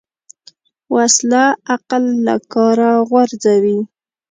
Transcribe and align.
وسله 0.95 1.43
عقل 1.71 2.03
له 2.25 2.35
کاره 2.53 2.91
غورځوي 3.09 3.79